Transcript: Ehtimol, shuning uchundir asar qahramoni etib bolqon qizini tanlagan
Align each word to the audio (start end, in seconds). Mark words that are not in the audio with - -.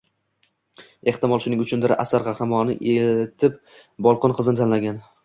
Ehtimol, 1.11 1.41
shuning 1.43 1.61
uchundir 1.65 1.93
asar 2.03 2.25
qahramoni 2.29 2.77
etib 2.95 3.61
bolqon 4.09 4.35
qizini 4.41 4.63
tanlagan 4.63 4.99